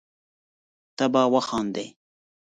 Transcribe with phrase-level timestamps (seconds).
[0.97, 1.87] ته به وخاندي